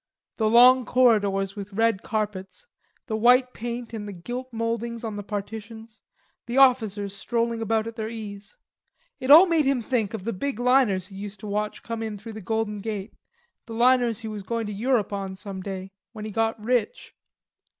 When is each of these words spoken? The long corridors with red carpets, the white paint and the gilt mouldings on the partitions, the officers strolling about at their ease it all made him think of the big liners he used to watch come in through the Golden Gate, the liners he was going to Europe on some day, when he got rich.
The 0.37 0.49
long 0.49 0.83
corridors 0.83 1.55
with 1.55 1.73
red 1.73 2.01
carpets, 2.01 2.65
the 3.05 3.15
white 3.15 3.53
paint 3.53 3.93
and 3.93 4.07
the 4.07 4.11
gilt 4.13 4.51
mouldings 4.51 5.03
on 5.03 5.15
the 5.15 5.21
partitions, 5.21 6.01
the 6.47 6.57
officers 6.57 7.15
strolling 7.15 7.61
about 7.61 7.85
at 7.85 7.97
their 7.97 8.09
ease 8.09 8.57
it 9.19 9.29
all 9.29 9.45
made 9.45 9.65
him 9.65 9.79
think 9.83 10.15
of 10.15 10.23
the 10.23 10.33
big 10.33 10.59
liners 10.59 11.09
he 11.09 11.15
used 11.17 11.39
to 11.41 11.47
watch 11.47 11.83
come 11.83 12.01
in 12.01 12.17
through 12.17 12.33
the 12.33 12.41
Golden 12.41 12.81
Gate, 12.81 13.13
the 13.67 13.73
liners 13.75 14.21
he 14.21 14.27
was 14.27 14.41
going 14.41 14.65
to 14.65 14.73
Europe 14.73 15.13
on 15.13 15.35
some 15.35 15.61
day, 15.61 15.91
when 16.13 16.25
he 16.25 16.31
got 16.31 16.59
rich. 16.59 17.13